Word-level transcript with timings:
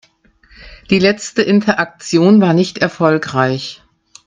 Die 0.89 0.97
letzte 0.97 1.43
Interaktion 1.43 2.41
war 2.41 2.55
nicht 2.55 2.79
erfolgreich. 2.79 3.83